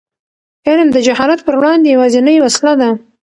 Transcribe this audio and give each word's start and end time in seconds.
علم 0.69 0.87
د 0.93 0.97
جهالت 1.07 1.39
پر 1.45 1.55
وړاندې 1.59 1.87
یوازینۍ 1.89 2.37
وسله 2.39 2.73
ده. 2.81 2.89